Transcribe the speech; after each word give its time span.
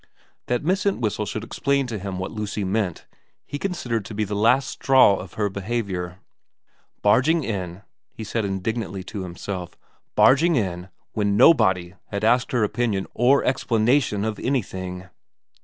That 0.47 0.63
Miss 0.63 0.83
Entwhistle 0.87 1.27
should 1.27 1.43
explain 1.43 1.85
to 1.85 1.99
him 1.99 2.17
what 2.17 2.31
Lucy 2.31 2.63
meant, 2.63 3.05
he 3.45 3.59
considered 3.59 4.03
to 4.05 4.15
be 4.15 4.23
the 4.23 4.33
last 4.35 4.67
straw 4.67 5.15
of 5.17 5.33
her 5.35 5.47
behaviour. 5.47 6.17
Barging 7.03 7.43
in, 7.43 7.83
he 8.11 8.23
said 8.23 8.43
indignantly 8.43 9.03
to 9.03 9.21
himself; 9.21 9.77
barging 10.15 10.55
in 10.55 10.89
when 11.13 11.37
nobody 11.37 11.93
had 12.07 12.23
asked 12.23 12.51
her 12.51 12.63
opinion 12.63 13.05
or 13.13 13.43
explanation 13.43 14.25
of 14.25 14.39
anything. 14.39 15.07